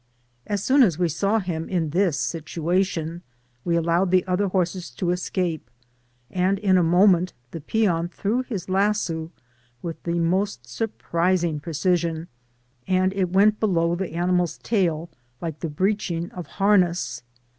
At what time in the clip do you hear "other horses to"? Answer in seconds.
4.25-5.11